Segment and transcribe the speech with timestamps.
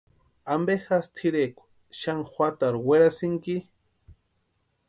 [0.53, 1.63] ¿Ampe jásï tʼirekwa
[1.99, 3.57] xani juatarhu werasïnki?